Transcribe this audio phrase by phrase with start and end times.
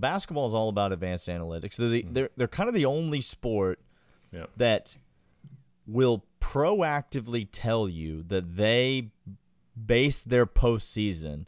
[0.00, 1.76] basketball is all about advanced analytics.
[1.76, 2.14] They're the, mm.
[2.14, 3.80] they're, they're kind of the only sport
[4.32, 4.50] Yep.
[4.58, 4.98] that
[5.86, 9.08] will proactively tell you that they
[9.86, 11.46] base their postseason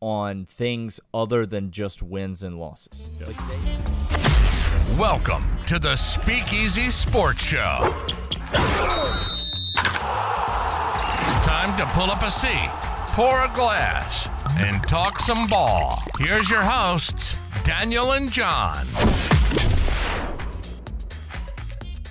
[0.00, 3.20] on things other than just wins and losses.
[3.20, 3.36] Like
[4.98, 7.94] Welcome to the Speakeasy Sports Show.
[11.42, 12.70] Time to pull up a seat,
[13.08, 14.28] pour a glass,
[14.58, 16.02] and talk some ball.
[16.18, 18.86] Here's your hosts, Daniel and Jon.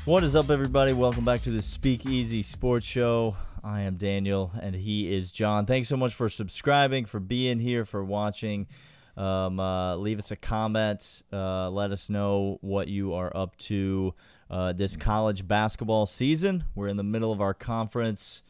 [0.03, 0.91] What is up, everybody?
[0.91, 3.37] Welcome back to the Speakeasy Sports Show.
[3.63, 5.65] I am Daniel, and he is Jon.
[5.65, 8.67] Thanks so much for subscribing, for being here, for watching.
[9.15, 11.23] Um, uh, leave us a comment.
[11.31, 14.13] Uh, let us know what you are up to
[14.51, 16.65] uh, this college basketball season.
[16.75, 18.43] We're in the middle of our conference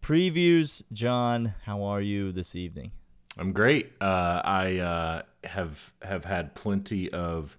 [0.00, 0.84] previews.
[0.92, 2.92] Jon, how are you this evening?
[3.36, 3.92] I'm great.
[4.00, 7.56] Uh, I uh, have have had plenty of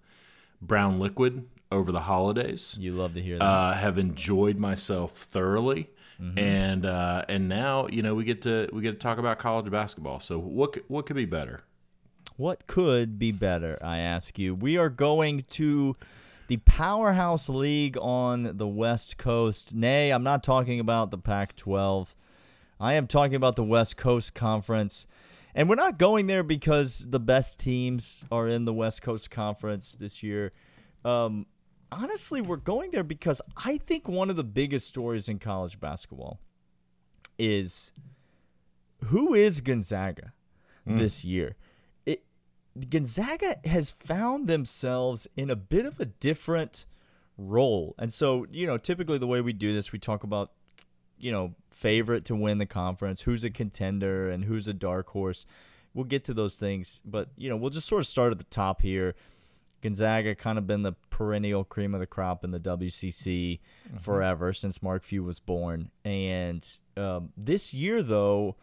[0.61, 2.77] brown liquid over the holidays.
[2.79, 3.45] You love to hear that.
[3.45, 5.89] Uh, have enjoyed myself thoroughly,
[6.21, 6.37] Mm-hmm.
[6.39, 9.69] and uh, and now you know we get to we get to talk about college
[9.71, 10.19] basketball.
[10.19, 11.63] So what what could be better?
[12.37, 14.53] What could be better, I ask you?
[14.55, 15.95] We are going to
[16.47, 19.73] the powerhouse league on the West Coast.
[19.73, 22.15] Nay, I'm not talking about the Pac 12.
[22.79, 25.05] I am talking about the West Coast Conference.
[25.55, 29.95] And we're not going there because the best teams are in the West Coast Conference
[29.99, 30.51] this year.
[31.05, 31.45] Um,
[31.91, 36.39] honestly, we're going there because I think one of the biggest stories in college basketball
[37.37, 37.93] is
[39.05, 40.33] who is Gonzaga
[40.85, 41.55] this year?
[42.05, 42.23] It
[42.89, 46.85] Gonzaga has found themselves in a bit of a different
[47.37, 47.95] role.
[47.97, 50.51] And so, you know, typically the way we do this, we talk about,
[51.23, 55.45] you know, favorite to win the conference, who's a contender and who's a dark horse.
[55.93, 58.43] We'll get to those things, but you know, we'll just sort of start at the
[58.45, 59.15] top here.
[59.81, 63.59] Gonzaga kind of been the perennial cream of the crop in the WCC
[63.99, 65.91] forever since Mark Few was born.
[66.05, 66.65] And
[66.95, 68.55] um, this year, though,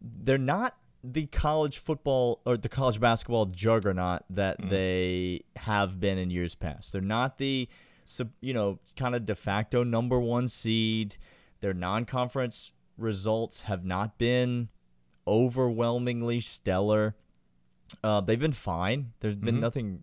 [0.00, 6.30] they're not the college football or the college basketball juggernaut that they have been in
[6.30, 6.92] years past.
[6.92, 7.68] They're not the,
[8.40, 11.16] you know, kind of de facto number one seed.
[11.60, 14.68] Their non-conference results have not been
[15.26, 17.16] overwhelmingly stellar.
[18.02, 19.12] Uh, they've been fine.
[19.20, 20.02] There's been nothing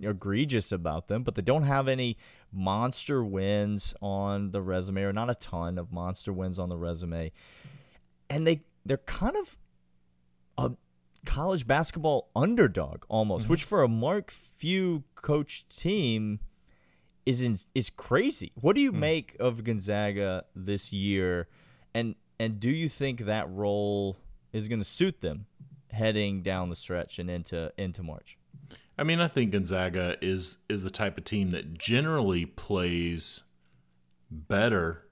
[0.00, 2.16] egregious about them, but they don't have any
[2.52, 7.32] monster wins on the resume, or not a ton of monster wins on the resume.
[8.30, 9.58] And they they're kind of
[10.56, 10.72] a
[11.26, 16.40] college basketball underdog almost, which for a Mark Few coach team
[17.28, 18.52] is in, is crazy.
[18.54, 19.00] What do you hmm.
[19.00, 21.46] make of Gonzaga this year,
[21.92, 24.16] and and do you think that role
[24.50, 25.44] is going to suit them
[25.90, 28.38] heading down the stretch and into into March?
[28.96, 33.42] I mean, I think Gonzaga is is the type of team that generally plays
[34.30, 35.04] better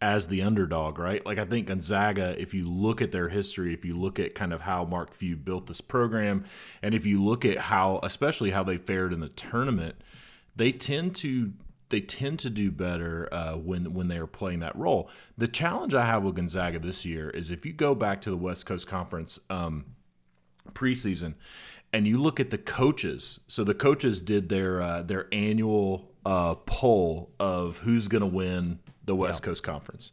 [0.00, 1.26] as the underdog, right?
[1.26, 4.52] Like I think Gonzaga, if you look at their history, if you look at kind
[4.52, 6.44] of how Mark Few built this program,
[6.82, 9.96] and if you look at how, especially how they fared in the tournament,
[10.56, 11.52] they tend to
[11.88, 15.08] they tend to do better uh, when when they are playing that role.
[15.38, 18.36] The challenge I have with Gonzaga this year is if you go back to the
[18.36, 19.38] West Coast Conference.
[19.50, 19.96] Um,
[20.72, 21.34] preseason
[21.92, 26.54] and you look at the coaches so the coaches did their uh, their annual uh,
[26.66, 30.12] poll of who's going to win the west coast conference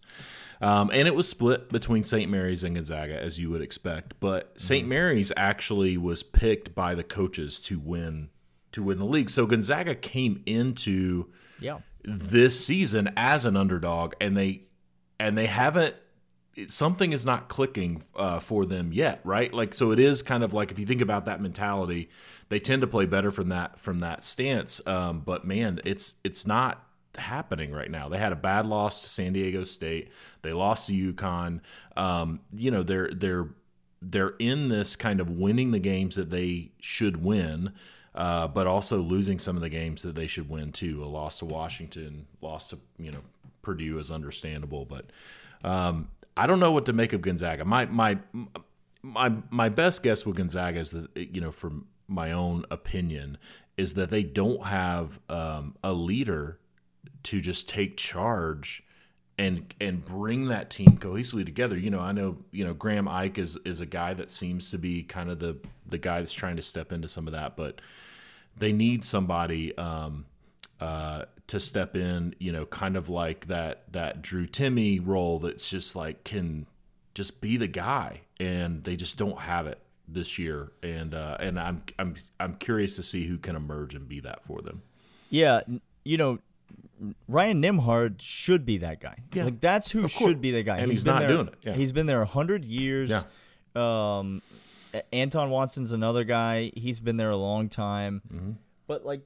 [0.61, 4.53] um, and it was split between st mary's and gonzaga as you would expect but
[4.57, 8.29] st mary's actually was picked by the coaches to win
[8.73, 9.29] to win the league.
[9.29, 11.27] So gonzaga came into
[11.59, 11.79] Yeah.
[12.03, 14.63] this season as an underdog and they
[15.19, 15.95] and they haven't
[16.55, 19.51] it, something is not clicking uh, for them yet right?
[19.53, 22.09] Like so it is kind of like if you think about that mentality
[22.49, 24.85] they tend to play better from that from that stance.
[24.85, 26.85] Um, but man it's it's not
[27.15, 28.09] happening right now.
[28.09, 30.11] They had a bad loss to san diego state.
[30.41, 31.61] They lost to UConn.
[31.95, 33.47] Um, you know they're they're
[34.01, 37.71] they're in this kind of winning the games that they should win
[38.15, 41.03] uh, but also losing some of the games that they should win too.
[41.03, 43.21] A loss to Washington, loss to you know
[43.61, 45.05] Purdue is understandable, but
[45.63, 47.65] um, I don't know what to make of Gonzaga.
[47.65, 48.19] My my
[49.01, 53.37] my my best guess with Gonzaga is that you know from my own opinion
[53.77, 56.59] is that they don't have um, a leader
[57.23, 58.83] to just take charge
[59.37, 61.77] and and bring that team cohesively together.
[61.77, 64.77] You know, I know you know Graham Ike is is a guy that seems to
[64.77, 65.57] be kind of the
[65.87, 67.81] the guy that's trying to step into some of that, but
[68.57, 70.25] they need somebody um,
[70.79, 72.35] uh, to step in.
[72.39, 76.67] You know, kind of like that that Drew Timme role that's just like can
[77.15, 81.59] just be the guy, and they just don't have it this year, and uh, and
[81.59, 84.83] I'm I'm I'm curious to see who can emerge and be that for them.
[85.29, 85.61] Yeah,
[86.03, 86.39] you know,
[87.27, 89.17] Ryan Nembhard should be that guy.
[89.33, 89.45] Yeah.
[89.45, 90.77] Like that's who should be the guy.
[90.77, 91.55] And he's been not there- doing it.
[91.63, 91.73] Yeah.
[91.73, 93.09] He's been there a hundred years.
[93.09, 93.23] Yeah.
[93.75, 94.41] Um,
[95.11, 96.71] Anton Watson's another guy.
[96.75, 98.21] He's been there a long time.
[98.31, 98.51] Mm-hmm.
[98.87, 99.21] But like,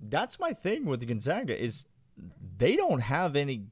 [0.00, 1.84] that's my thing with Gonzaga is
[2.58, 3.64] they don't have any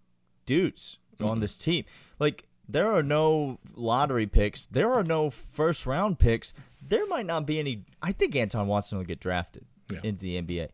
[0.47, 1.85] dudes on this team.
[2.19, 4.67] Like there are no lottery picks.
[4.67, 6.55] There are no first round picks.
[6.81, 7.85] There might not be any.
[8.03, 10.01] I think Anton Watson will get drafted Yeah.
[10.03, 10.69] into the NBA,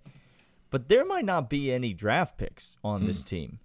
[0.72, 3.06] but there might not be any draft picks on Mm.
[3.06, 3.60] this team.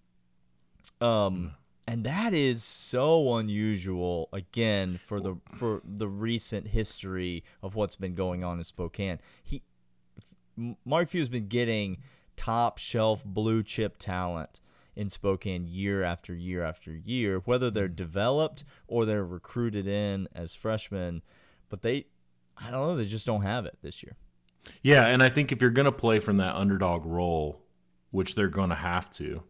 [1.01, 1.55] Um,
[1.87, 8.13] and that is so unusual again for the for the recent history of what's been
[8.13, 9.19] going on in Spokane.
[9.43, 9.63] He
[10.85, 11.97] Mark Few's been getting
[12.35, 14.59] top shelf blue chip talent
[14.95, 20.55] in Spokane year after year after year, whether they're developed or they're recruited in as
[20.55, 21.21] freshmen,
[21.69, 22.05] but they
[22.57, 24.17] I don't know, they just don't have it this year.
[24.81, 27.63] Yeah, and I think if you're going to play from that underdog role,
[28.11, 29.43] which they're going to have to,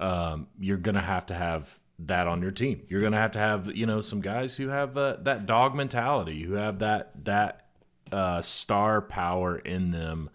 [0.00, 2.82] um, you're going to have to have that on your team.
[2.88, 5.74] You're going to have to have you know some guys who have uh, that dog
[5.74, 7.66] mentality, who have that that
[8.10, 10.30] uh, star power in them.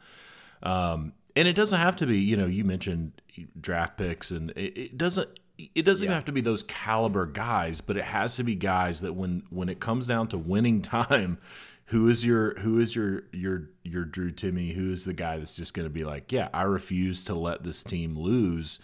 [0.63, 3.21] Um, and it doesn't have to be, you know, you mentioned
[3.59, 5.29] draft picks, and it, it doesn't.
[5.73, 9.01] It doesn't even have to be those caliber guys, but it has to be guys
[9.01, 11.39] that when when it comes down to winning time,
[11.87, 14.73] who is your who is your your your Drew Timme?
[14.73, 17.63] Who is the guy that's just going to be like, yeah, I refuse to let
[17.63, 18.79] this team lose,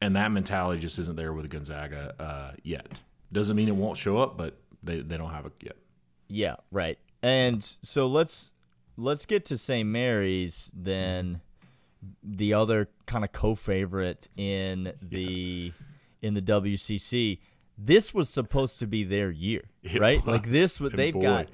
[0.00, 3.00] and that mentality just isn't there with Gonzaga uh, yet.
[3.32, 5.76] Doesn't mean it won't show up, but they they don't have it yet.
[6.28, 6.98] Yeah, right.
[7.22, 8.52] And so let's
[8.96, 9.88] let's get to St.
[9.88, 11.40] Mary's then
[12.22, 15.72] the other kind of co-favorite in the
[16.20, 17.38] in the WCC.
[17.78, 20.24] This was supposed to be their year, It right?
[20.26, 21.22] Like this what they've boy.
[21.22, 21.48] got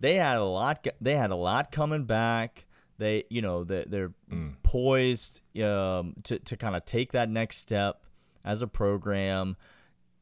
[0.00, 2.64] they had a lot they had a lot coming back.
[2.98, 4.54] They, you know, they, they're Mm.
[4.62, 8.02] poised um, to to kind of take that next step
[8.44, 9.56] as a program,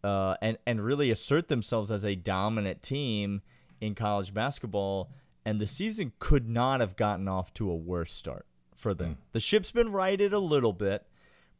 [0.05, 3.43] uh, and and really assert themselves as a dominant team
[3.81, 5.11] in college basketball.
[5.45, 9.11] And the season could not have gotten off to a worse start for them.
[9.11, 9.17] Mm.
[9.33, 11.07] The ship's been righted a little bit,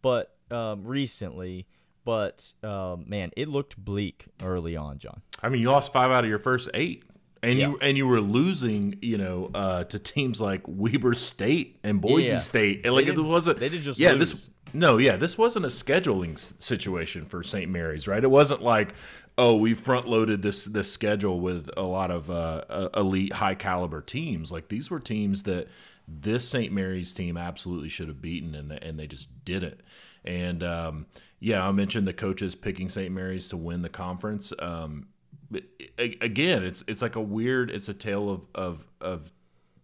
[0.03, 1.67] but um, recently.
[2.05, 5.23] But um, man, it looked bleak early on, Jon.
[5.43, 7.03] I mean, you lost five out of your first eight,
[7.47, 12.01] and you and you were losing, you know, uh, to teams like Weber State and
[12.01, 12.39] Boise Yeah.
[12.39, 12.85] State.
[12.85, 13.61] And like it wasn't.
[13.61, 14.13] they didn't just yeah.
[14.13, 14.33] lose.
[14.33, 15.17] This no, yeah.
[15.17, 17.71] This wasn't a scheduling situation for St.
[17.71, 18.23] Mary's, right?
[18.23, 18.95] It wasn't like,
[19.39, 24.01] oh, we front loaded this this schedule with a lot of uh, elite, high caliber
[24.01, 24.51] teams.
[24.51, 25.69] Like these were teams that
[26.09, 26.73] this St.
[26.73, 29.81] Mary's team absolutely should have beaten, and they, and they just didn't.
[30.25, 31.07] And um,
[31.41, 33.13] yeah, I mentioned the coaches picking St.
[33.13, 34.53] Mary's to win the conference.
[34.59, 35.09] Um,
[35.99, 37.71] again, it's it's like a weird.
[37.71, 39.33] It's a tale of of of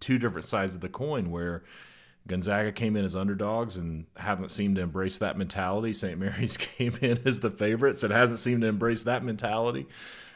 [0.01, 1.63] two different sides of the coin where.
[2.29, 5.93] Gonzaga came in as underdogs and hasn't seemed to embrace that mentality.
[5.93, 6.17] St.
[6.21, 9.89] Mary's came in as the favorites and hasn't seemed to embrace that mentality.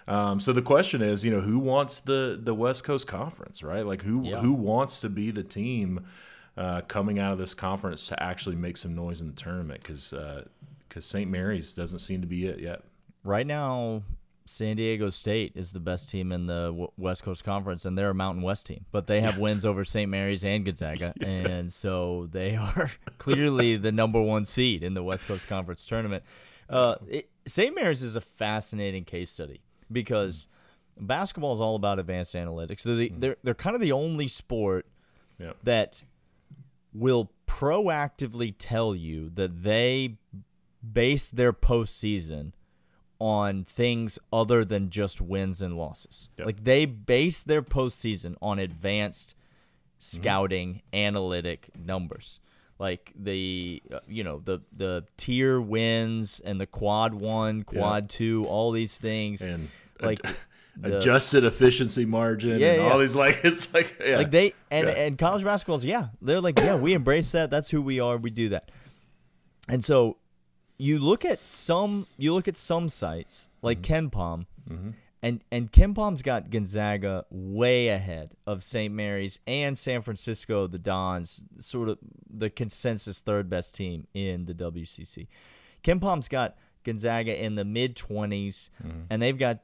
[0.09, 3.87] Um, so the question is, you know, who wants the the West Coast Conference, right?
[3.87, 4.41] Like who Yeah.
[4.41, 6.05] who wants to be the team
[6.57, 9.81] uh, coming out of this conference to actually make some noise in the tournament?
[9.81, 10.13] Because
[10.89, 11.31] because St.
[11.31, 12.83] Mary's doesn't seem to be it yet.
[13.23, 14.03] Right now,
[14.47, 18.11] San Diego State is the best team in the w- West Coast Conference, and they're
[18.11, 18.87] a Mountain West team.
[18.93, 20.11] But they have wins over St.
[20.11, 25.27] Mary's and Gonzaga, and so they are clearly the number one seed in the West
[25.27, 26.23] Coast Conference tournament.
[26.69, 27.75] Uh, it, St.
[27.75, 29.61] Mary's is a fascinating case study
[29.91, 30.49] because
[30.99, 32.83] basketball is all about advanced analytics.
[32.83, 34.87] They're the, they're, they're kind of the only sport
[35.39, 35.53] Yeah.
[35.65, 36.05] that
[36.93, 40.17] will proactively tell you that they
[40.93, 42.53] base their postseason
[43.19, 46.29] on things other than just wins and losses.
[46.39, 46.47] Yep.
[46.47, 49.35] Like they base their postseason on advanced
[49.99, 52.41] scouting analytic numbers.
[52.79, 58.45] Like the uh, you know the the tier wins and the quad one, quad two,
[58.47, 59.41] all these things.
[59.41, 60.37] And like ad-
[60.77, 62.91] the- adjusted efficiency margin Yeah, and yeah.
[62.93, 64.19] all these like it's like yeah.
[64.19, 64.93] like they and Yeah.
[64.93, 68.29] and college basketball's yeah they're like yeah we embrace that that's who we are we
[68.29, 68.71] do that
[69.71, 70.19] and so
[70.79, 74.09] you look at some you look at some sites like mm-hmm.
[74.09, 74.91] KenPom mm-hmm.
[75.23, 81.45] and and KenPom's got gonzaga way ahead of st mary's and san francisco the dons
[81.59, 85.27] sort of the consensus third best team in the wcc
[85.83, 89.01] KenPom's got gonzaga in the mid 20s mm-hmm.
[89.11, 89.61] and they've got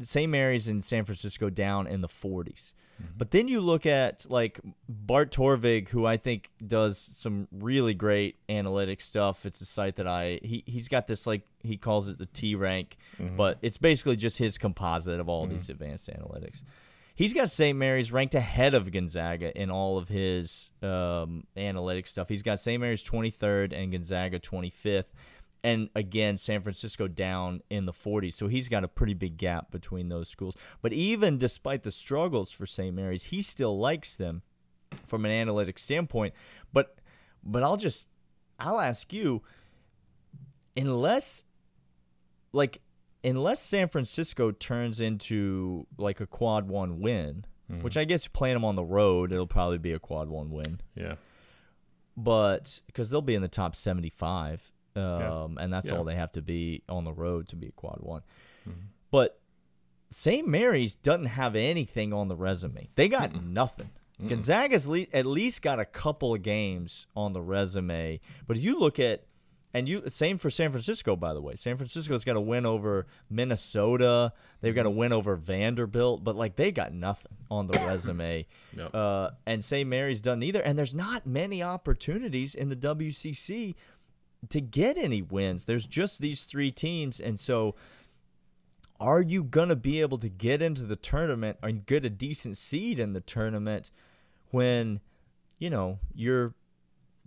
[0.00, 0.30] St.
[0.30, 2.72] Mary's in San Francisco down in the 40s.
[3.02, 3.12] Mm-hmm.
[3.16, 8.36] But then you look at like Bart Torvik, who I think does some really great
[8.48, 9.46] analytic stuff.
[9.46, 12.54] It's a site that I he he's got this like he calls it the T
[12.54, 13.36] rank, mm-hmm.
[13.36, 15.72] but it's basically just his composite of all these mm-hmm.
[15.72, 16.62] advanced analytics.
[17.14, 17.76] He he's got St.
[17.76, 22.28] Mary's ranked ahead of Gonzaga in all of his um, analytic stuff.
[22.28, 22.80] He's got St.
[22.80, 25.04] Mary's 23rd and Gonzaga 25th.
[25.64, 28.34] And again, San Francisco down in the 40s.
[28.34, 30.56] So he's got a pretty big gap between those schools.
[30.80, 32.94] But even despite the struggles for St.
[32.94, 34.42] Mary's, he still likes them
[35.06, 36.34] from an analytic standpoint.
[36.72, 36.96] But
[37.44, 38.08] but I'll just
[38.58, 39.42] I'll ask you
[40.76, 41.44] unless
[42.52, 42.80] like
[43.24, 47.82] unless San Francisco turns into like a quad one win, Mm-hmm.
[47.84, 50.80] which I guess playing them on the road, it'll probably be a quad one win.
[50.96, 51.14] Yeah.
[52.16, 55.96] But because they'll be in the top 75, um, and that's Yeah.
[55.96, 58.22] all they have to be on the road to be a quad one.
[58.68, 58.80] Mm-hmm.
[59.10, 59.40] But
[60.10, 60.46] St.
[60.46, 62.88] Mary's doesn't have anything on the resume.
[62.94, 63.90] They got nothing.
[64.28, 68.20] Gonzaga's le- at least got a couple of games on the resume.
[68.46, 69.24] But if you look at,
[69.74, 71.54] and you same for San Francisco, by the way.
[71.56, 74.32] San Francisco's got a win over Minnesota.
[74.60, 78.46] They've got a win over Vanderbilt, but like they got nothing on the resume.
[78.76, 78.94] Yep.
[78.94, 79.88] Uh, and St.
[79.88, 80.60] Mary's done either.
[80.60, 83.74] And there's not many opportunities in the WCC
[84.50, 85.64] to get any wins.
[85.64, 87.74] There's just these three teams, and so
[89.00, 93.00] are you gonna be able to get into the tournament and get a decent seed
[93.00, 93.90] in the tournament
[94.50, 95.00] when
[95.58, 96.54] you know you're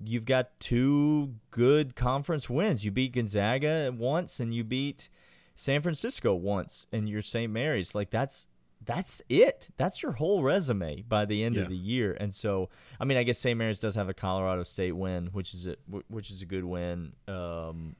[0.03, 2.83] you've got two good conference wins.
[2.83, 5.09] You beat Gonzaga once and you beat
[5.55, 7.51] San Francisco once and you're St.
[7.51, 7.95] Mary's.
[7.95, 8.47] Like that's
[8.85, 9.69] that's it.
[9.77, 11.63] That's your whole resume by the end Yeah.
[11.63, 12.15] of the year.
[12.19, 13.57] And so, I mean, I guess St.
[13.57, 15.75] Mary's does have a Colorado State win, which is a
[16.07, 17.13] which is a good win.
[17.27, 17.95] Um,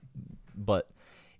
[0.55, 0.89] but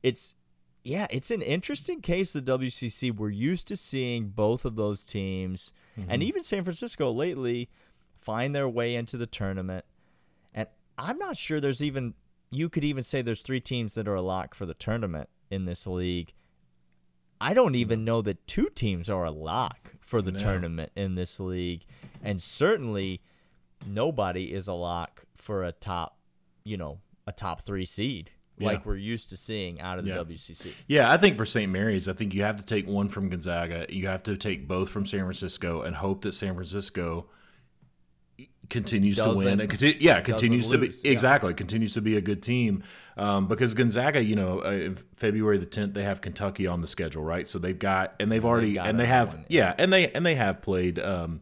[0.03, 0.35] it's
[0.83, 3.11] yeah, it's an interesting case of WCC.
[3.15, 5.73] We're used to seeing both of those teams,
[6.07, 7.69] and even San Francisco lately
[8.13, 9.85] find their way into the tournament.
[10.53, 12.13] And I'm not sure there's even
[12.51, 15.65] you could even say there's three teams that are a lock for the tournament in
[15.65, 16.33] this league.
[17.45, 20.39] I don't even know that two teams are a lock for the No.
[20.39, 21.83] tournament in this league,
[22.23, 23.21] and certainly
[23.85, 26.17] nobody is a lock for a top,
[26.63, 28.67] you know, a top three seed Yeah.
[28.69, 30.17] like we're used to seeing out of the Yeah.
[30.17, 30.73] WCC.
[30.87, 31.71] Yeah, I think for St.
[31.71, 33.85] Mary's, I think you have to take one from Gonzaga.
[33.89, 37.29] You have to take both from San Francisco and hope that San Francisco
[38.69, 39.57] continues to win.
[39.57, 41.11] Doesn't- conti- yeah, continues to be lose, yeah.
[41.11, 42.83] exactly continues to be a good team
[43.17, 47.23] um, because Gonzaga, you know, uh, February the tenth, they have Kentucky on the schedule,
[47.23, 47.47] right?
[47.47, 50.25] So they've got and they've already got and they have everyone, yeah, and they and
[50.25, 50.99] they have played.
[50.99, 51.41] Um,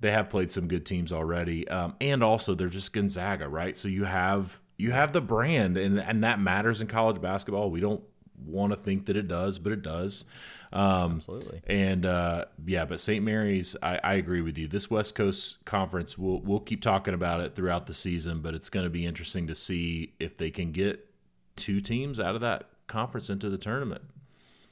[0.00, 3.76] they have played some good teams already, um, and also they're just Gonzaga, right?
[3.76, 7.70] So you have you have the brand, and and that matters in college basketball.
[7.70, 8.02] We don't
[8.44, 10.24] want to think that it does, but it does.
[10.72, 11.60] Um, Absolutely.
[11.66, 13.24] and uh, yeah, but St.
[13.24, 14.66] Mary's, I, I agree with you.
[14.68, 18.68] This West Coast Conference, we'll we'll keep talking about it throughout the season, but it's
[18.70, 21.08] going to be interesting to see if they can get
[21.56, 24.02] two teams out of that conference into the tournament.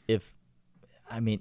[0.09, 0.35] If
[1.11, 1.40] I mean,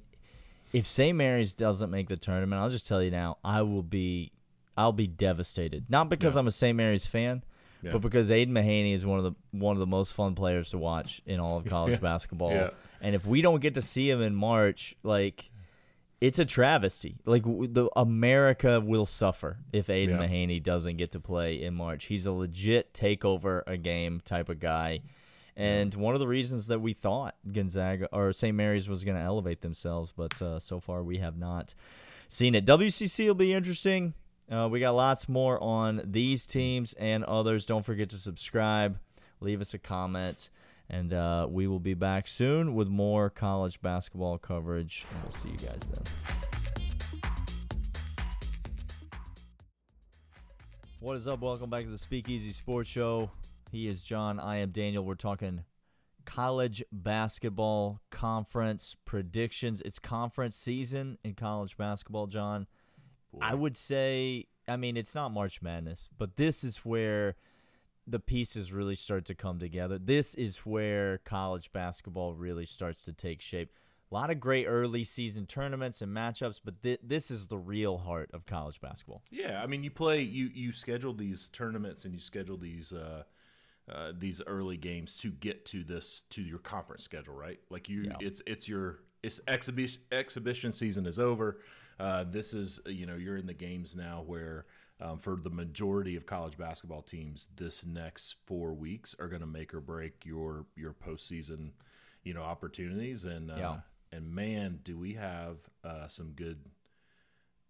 [0.74, 1.18] if St.
[1.18, 4.32] Mary's doesn't make the tournament, I'll just tell you now, I will be
[4.78, 5.86] I'll be devastated.
[5.90, 6.40] Not because Yeah.
[6.42, 6.76] I'm a St.
[6.76, 7.44] Mary's fan,
[7.82, 7.92] Yeah.
[7.94, 10.78] but because Aidan Mahaney is one of the one of the most fun players to
[10.78, 12.52] watch in all of college basketball.
[12.52, 12.70] Yeah.
[13.02, 15.50] And if we don't get to see him in March, like
[16.22, 17.16] it's a travesty.
[17.26, 20.28] Like w- the America will suffer if Aidan Yeah.
[20.28, 22.06] Mahaney doesn't get to play in March.
[22.06, 25.00] He's a legit takeover a game type of guy.
[25.56, 28.56] And one of the reasons that we thought Gonzaga or St.
[28.56, 31.74] Mary's was going to elevate themselves, but uh, so far we have not
[32.30, 32.66] seen it.
[32.66, 34.14] WCC will be interesting.
[34.52, 37.68] Uh, we got lots more on these teams and others.
[37.68, 38.98] Don't forget to subscribe,
[39.42, 40.50] leave us a comment,
[40.90, 45.06] and uh, we will be back soon with more college basketball coverage.
[45.12, 46.04] And we'll see you guys then.
[51.00, 51.42] What is up?
[51.42, 53.30] Welcome back to the Speakeasy Sports Show.
[53.72, 54.40] He is Jon.
[54.40, 55.06] I am Daniel.
[55.06, 55.64] We're talking
[56.26, 59.82] college basketball conference predictions.
[59.82, 62.66] It's conference season in college basketball, Jon.
[63.42, 67.36] I would say, I mean, it's not March Madness, but this is where
[68.08, 70.00] the pieces really start to come together.
[70.00, 73.72] This is where college basketball really starts to take shape.
[74.12, 78.00] A lot of great early season tournaments and matchups, but thi- this is the real
[78.00, 79.22] heart of college basketball.
[79.30, 83.24] Yeah, I mean, you play you you schedule these tournaments and you schedule these uh,
[83.88, 87.60] uh, these early games to get to this to your conference schedule, right?
[87.70, 88.16] Like you, Yeah.
[88.20, 91.60] it's it's your it's exhibition exhibition season is over.
[92.00, 94.66] Uh, this is you know you're in the games now where.
[95.02, 99.48] Um, for the majority of college basketball teams, this next four weeks are going to
[99.48, 101.72] make or break your your postseason,
[102.22, 103.24] you know, opportunities.
[103.24, 103.78] And uh, Yeah.
[104.12, 106.66] and man, do we have uh, some good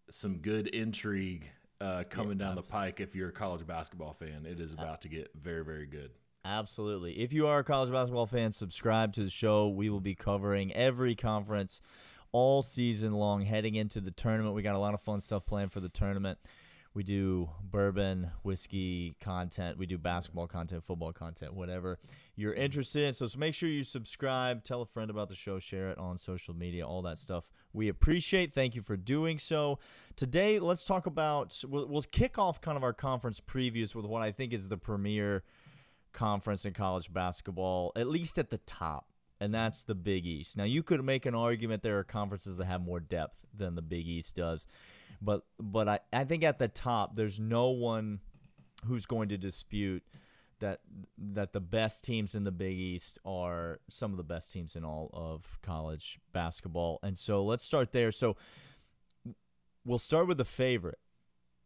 [0.10, 4.46] some good intrigue uh, coming down the pike if you're a college basketball fan.
[4.46, 6.12] It is about to get very, very good.
[6.44, 7.20] Absolutely.
[7.20, 9.68] If you are a college basketball fan, subscribe to the show.
[9.68, 11.80] We will be covering every conference
[12.32, 14.56] all season long heading into the tournament.
[14.56, 16.40] We got a lot of fun stuff planned for the tournament.
[16.94, 19.78] We do bourbon, whiskey content.
[19.78, 22.00] We do basketball content, football content, whatever
[22.36, 23.14] you're interested in.
[23.14, 26.18] So, so make sure you subscribe, tell a friend about the show, share it on
[26.18, 27.46] social media, all that stuff.
[27.74, 28.56] We appreciate.
[28.56, 29.78] Thank you for doing so.
[30.16, 31.62] Today, let's talk about.
[31.68, 34.78] We'll, we'll kick off kind of our conference previews with what I think is the
[34.78, 35.44] premier
[36.12, 39.06] conference in college basketball, at least at the top
[39.40, 40.58] and that's the Big East.
[40.58, 43.82] Now you could make an argument there are conferences that have more depth than the
[43.82, 44.68] Big East does,
[45.22, 48.20] but but I, I think at the top there's no one
[48.86, 50.04] who's going to dispute
[50.60, 50.82] that
[51.18, 54.84] that the best teams in the Big East are some of the best teams in
[54.84, 57.00] all of college basketball.
[57.02, 58.12] And so let's start there.
[58.12, 58.36] So
[59.86, 61.00] we'll start with the favorite.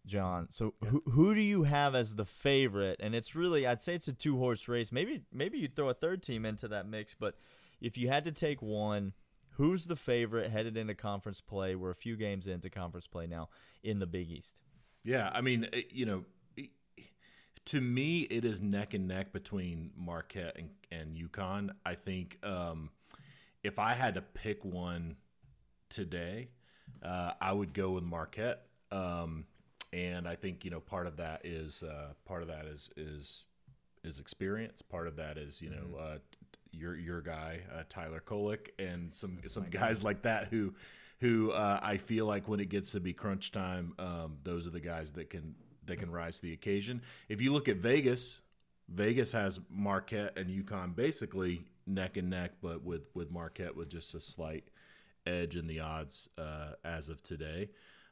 [0.05, 0.47] Jon.
[0.51, 2.99] So who who do you have as the favorite?
[2.99, 4.91] And it's really I'd say it's a two horse race.
[4.91, 7.35] Maybe maybe you throw a third team into that mix, but
[7.83, 9.13] if you had to take one,
[9.51, 11.75] who's the favorite headed into conference play?
[11.75, 13.49] We're a few games into conference play now
[13.83, 14.61] in the Big East.
[15.03, 16.23] Yeah, I mean, eh, you know,
[17.65, 21.71] to me, it is neck and neck between Marquette and, and UConn.
[21.85, 22.89] I think um,
[23.63, 25.17] if I had to pick one
[25.89, 26.49] today,
[27.03, 28.65] uh, I would go with Marquette.
[28.91, 29.45] Um,
[29.91, 33.45] and I think you know part of that is uh, part of that is is
[34.03, 34.81] is experience.
[34.81, 36.15] Part of that is you know mm-hmm.
[36.15, 36.17] uh,
[36.73, 40.05] your your guy uh, Tyler Kolek and some That's some guys guy.
[40.05, 40.73] like that who
[41.19, 44.71] who uh, I feel like when it gets to be crunch time, um, those are
[44.71, 47.01] the guys that can that can rise to the occasion.
[47.29, 48.41] If you look at Vegas,
[48.89, 54.13] Vegas has Marquette and UConn basically neck and neck, but with with Marquette with just
[54.15, 54.65] a slight
[55.25, 57.69] edge in the odds uh, as of today.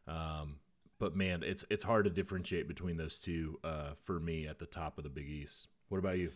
[0.08, 0.58] Um,
[1.00, 4.66] but man, it's it's hard to differentiate between those two uh, for me at the
[4.66, 5.68] top of the Big East.
[5.90, 6.32] What about you?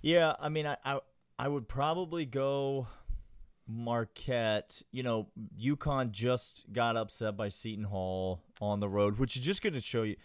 [0.00, 1.00] Yeah, I mean, I, I
[1.38, 2.88] I would probably go
[3.66, 4.82] Marquette.
[4.90, 5.28] You know,
[5.60, 9.80] UConn just got upset by Seton Hall on the road, which is just going to
[9.80, 10.16] show you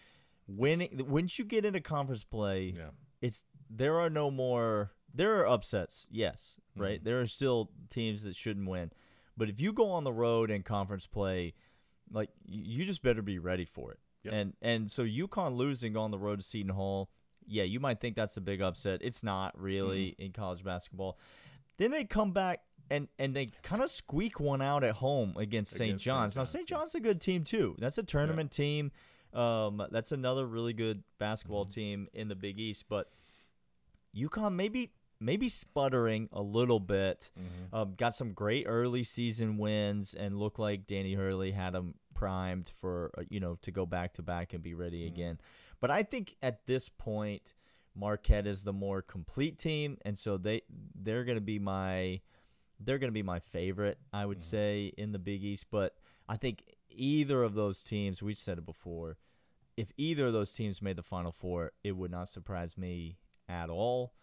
[0.46, 2.90] when once you get into conference play, yeah.
[3.20, 4.92] it's there are no more.
[5.16, 6.98] There are upsets, yes, right.
[6.98, 7.04] Mm-hmm.
[7.04, 8.90] There are still teams that shouldn't win,
[9.36, 11.54] but if you go on the road in conference play,
[12.10, 13.98] like you just better be ready for it.
[14.24, 14.34] Yep.
[14.34, 17.10] And and so UConn losing on the road to Seton Hall
[17.46, 19.00] yeah, you might think that's a big upset.
[19.02, 20.22] It's not really mm-hmm.
[20.22, 21.18] in college basketball.
[21.76, 25.74] Then they come back and and they kind of squeak one out at home against
[25.74, 25.98] St.
[25.98, 26.36] John's.
[26.36, 26.66] Now St.
[26.66, 27.76] John's a good team too.
[27.78, 28.64] That's a tournament yeah.
[28.64, 28.92] team.
[29.32, 31.74] Um, that's another really good basketball mm-hmm.
[31.74, 32.84] team in the Big East.
[32.88, 33.10] But
[34.16, 37.30] UConn maybe maybe sputtering a little bit.
[37.38, 37.74] Mm-hmm.
[37.74, 42.72] Um, got some great early season wins and looked like Danny Hurley had them primed
[42.80, 45.14] for uh, you know to go back to back and be ready mm-hmm.
[45.14, 45.40] again.
[45.80, 47.54] But I think at this point,
[47.94, 50.62] Marquette is the more complete team, and so they
[50.94, 52.20] they're going to be my
[52.80, 53.98] they're going to be my favorite.
[54.12, 54.50] I would mm-hmm.
[54.50, 55.94] say in the Big East, but
[56.28, 59.18] I think either of those teams, we said it before,
[59.76, 63.70] if either of those teams made the Final Four, it would not surprise me at
[63.70, 64.14] all.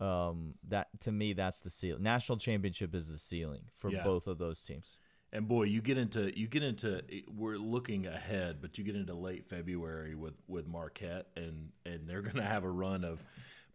[0.00, 2.02] Um, that to me, that's the ceiling.
[2.02, 4.02] National championship is the ceiling for yeah.
[4.02, 4.96] both of those teams.
[5.32, 9.14] And boy, you get into you get into we're looking ahead, but you get into
[9.14, 13.22] late February with with Marquette, and and they're going to have a run of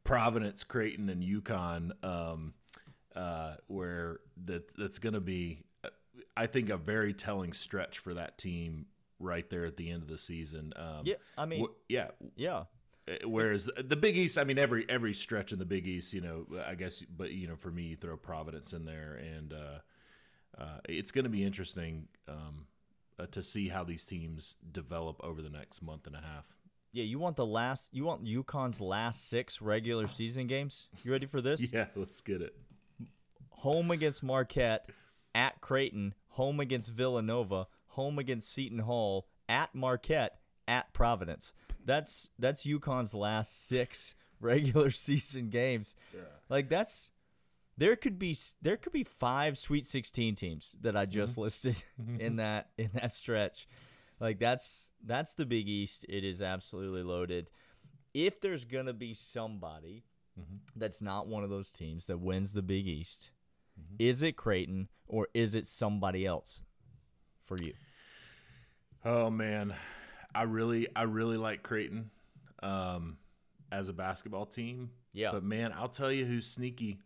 [0.04, 2.54] Providence, Creighton, and UConn, um,
[3.16, 5.64] uh, where that that's going to be,
[6.36, 8.88] I think, a very telling stretch for that team
[9.20, 10.74] right there at the end of the season.
[10.76, 12.66] Um, yeah, I mean, yeah, yeah.
[13.08, 16.22] Uh, whereas the Big East, I mean, every every stretch in the Big East, you
[16.22, 19.80] know, I guess, but you know, for me, you throw Providence in there, and uh,
[20.58, 22.68] uh, it's going to be interesting um,
[23.20, 26.46] uh, to see how these teams develop over the next month and a half.
[26.92, 30.88] Yeah, you want the last, you want UConn's last six regular season games.
[31.04, 31.62] You ready for this?
[31.74, 32.56] yeah, let's get it.
[33.50, 34.90] Home against Marquette,
[35.34, 41.54] at Creighton, home against Villanova, home against Seton Hall, at Marquette, at Providence.
[41.84, 45.96] That's that's UConn's last six regular season games.
[46.14, 46.22] Yeah.
[46.50, 47.12] Like that's
[47.78, 51.42] there could be there could be five Sweet 16 teams that I just mm-hmm.
[51.42, 51.84] listed
[52.20, 53.68] in that in that stretch.
[54.20, 56.06] Like that's that's the Big East.
[56.08, 57.52] It is absolutely loaded.
[58.14, 60.04] If there's gonna be somebody
[60.40, 60.58] mm-hmm.
[60.76, 63.32] that's not one of those teams that wins the Big East,
[63.80, 63.96] mm-hmm.
[64.00, 66.64] is it Creighton or is it somebody else
[67.46, 67.74] for you?
[69.04, 69.76] Oh man,
[70.34, 72.10] I really I really like Creighton
[72.64, 73.18] um,
[73.72, 74.92] as a basketball team.
[75.12, 77.00] Yeah, but man, I'll tell you who's sneaky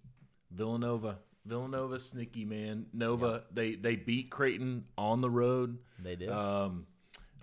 [0.52, 1.20] Villanova.
[1.46, 2.86] Villanova sneaky man.
[2.94, 5.80] Nova they they beat Creighton on the road.
[6.04, 6.30] They did.
[6.30, 6.86] Um,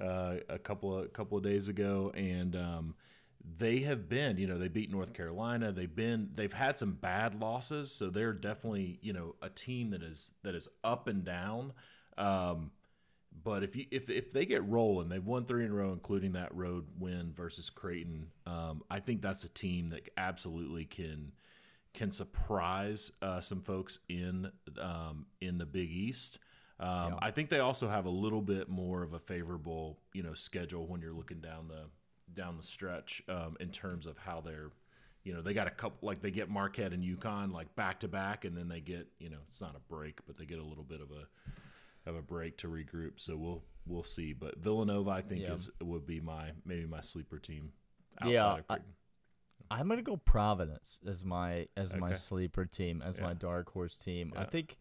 [0.01, 2.95] uh, a couple of a couple of days ago, and um,
[3.59, 5.73] they have been you know they beat North Carolina.
[5.73, 10.03] They've been they've had some bad losses, so they're definitely you know a team that
[10.03, 11.73] is that is up and down.
[12.19, 12.71] Um,
[13.43, 16.33] but if you if if they get rolling, they've won three in a row, including
[16.33, 18.29] that road win versus Creighton.
[18.47, 21.33] Um, I think that's a team that absolutely can
[21.97, 26.39] can surprise uh, some folks in um, in the Big East.
[26.79, 27.19] Um, yeah.
[27.23, 30.87] I think they also have a little bit more of a favorable you know schedule
[30.87, 31.87] when you're looking down the
[32.33, 34.71] down the stretch um, in terms of how they're
[35.25, 38.09] you know they got a couple like they get Marquette and UConn like back to
[38.09, 40.65] back, and then they get you know it's not a break, but they get a
[40.65, 43.13] little bit of a of a break to regroup.
[43.17, 44.35] So we'll we'll see.
[44.35, 45.55] But Villanova, I think, yeah.
[45.55, 47.73] is would be my maybe my sleeper team.
[48.25, 48.79] yeah, I,
[49.71, 52.01] am gonna go Providence as my as okay.
[52.01, 53.25] my sleeper team as yeah.
[53.25, 54.33] my dark horse team.
[54.35, 54.43] Yeah.
[54.43, 54.77] I think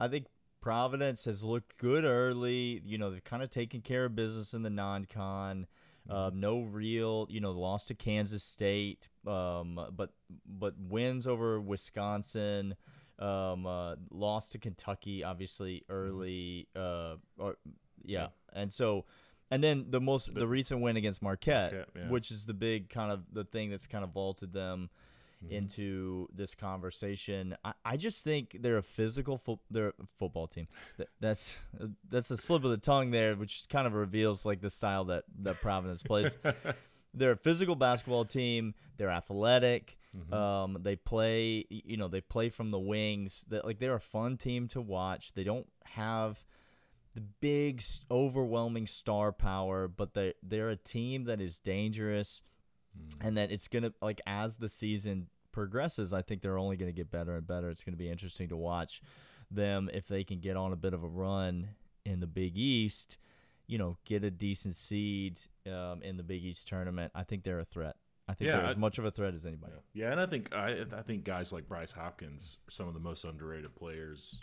[0.00, 0.26] I think
[0.60, 2.82] Providence has looked good early.
[2.84, 5.66] You know, they've kind of taken care of business in the non-con.
[6.08, 10.10] Uh, no real, you know, lost to Kansas State, um, but
[10.46, 12.74] but wins over Wisconsin,
[13.18, 17.58] um, uh, lost to Kentucky, obviously early, uh, or
[18.04, 18.20] yeah.
[18.20, 19.04] yeah, and so,
[19.50, 22.08] and then the most but, the recent win against Marquette, Marquette yeah.
[22.10, 24.90] which is the big kind of the thing that's kind of vaulted them
[25.44, 25.52] mm-hmm.
[25.52, 27.56] into this conversation.
[27.64, 30.68] I, I just think they're a physical fo- they're a football team.
[31.20, 31.56] That's
[32.08, 35.24] that's a slip of the tongue there, which kind of reveals like the style that
[35.42, 36.38] that Providence plays.
[37.14, 38.74] they're a physical basketball team.
[38.96, 39.96] They're athletic.
[40.16, 40.34] Mm-hmm.
[40.34, 43.44] Um, they play, you know, they play from the wings.
[43.48, 45.32] That like they're a fun team to watch.
[45.34, 46.44] They don't have
[47.18, 52.42] the big, overwhelming star power, but they they're a team that is dangerous
[52.96, 53.12] mm.
[53.20, 57.10] and that it's gonna like as the season progresses, I think they're only to get
[57.10, 57.70] better and better.
[57.70, 59.02] It's to be interesting to watch
[59.50, 61.70] them if they can get on a bit of a run
[62.04, 63.16] in the Big East.
[63.66, 67.10] You know, get a decent seed um, in the Big East tournament.
[67.14, 67.96] I think they're a threat.
[68.28, 69.72] I think yeah, they're as much of a threat as anybody.
[69.92, 70.04] Yeah.
[70.04, 73.00] yeah, and I think I, I think guys like Bryce Hopkins are some of the
[73.00, 74.40] most underrated players,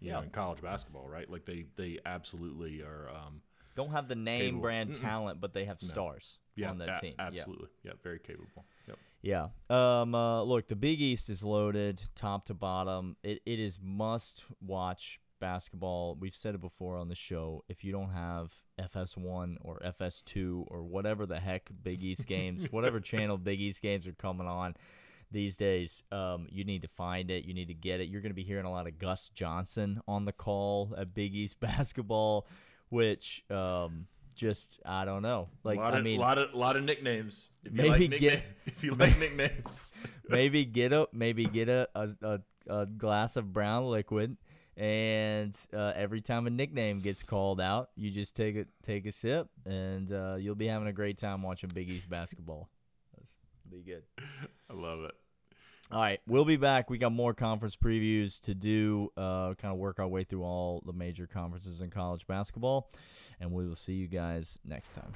[0.00, 0.14] you yeah.
[0.14, 1.08] know, in college basketball.
[1.08, 1.30] Right?
[1.30, 3.08] Like they they absolutely are.
[3.10, 3.42] Um,
[3.74, 4.62] Don't have the name capable.
[4.62, 5.00] brand Mm-mm.
[5.00, 7.14] talent, but they have stars yeah, on that a- team.
[7.18, 7.68] Absolutely.
[7.82, 7.92] Yeah.
[7.92, 8.64] yeah, very capable.
[8.88, 8.98] Yep.
[9.22, 9.46] Yeah.
[9.70, 10.14] Um.
[10.14, 13.16] Uh, look, the Big East is loaded, top to bottom.
[13.22, 16.16] It it is must watch basketball.
[16.18, 17.64] We've said it before on the show.
[17.68, 23.00] If you don't have FS1 or FS2 or whatever the heck Big East games, whatever
[23.00, 24.74] channel Big East games are coming on
[25.30, 27.44] these days, um, you need to find it.
[27.44, 28.08] You need to get it.
[28.08, 31.34] You're going to be hearing a lot of Gus Johnson on the call at Big
[31.34, 32.46] East basketball,
[32.88, 35.48] which um, just I don't know.
[35.64, 37.50] Like I mean, a lot of lot of nicknames.
[37.64, 39.92] If maybe like get if you like nicknames,
[40.28, 44.36] maybe get a maybe get a, a, a glass of brown liquid,
[44.76, 49.12] and uh, every time a nickname gets called out, you just take a take a
[49.12, 52.68] sip, and uh, you'll be having a great time watching Big East basketball.
[53.70, 54.02] Be good.
[54.70, 55.14] I love it.
[55.90, 56.90] All right, we'll be back.
[56.90, 60.82] We got more conference previews to do, uh, kind of work our way through all
[60.84, 62.90] the major conferences in college basketball,
[63.38, 65.12] and we will see you guys next time.